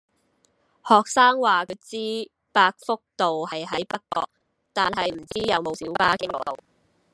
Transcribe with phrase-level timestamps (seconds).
[0.87, 4.27] 學生話佢知百福道係喺北角，
[4.73, 6.57] 但係唔知有冇小巴經嗰度